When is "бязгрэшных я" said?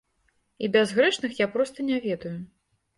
0.77-1.51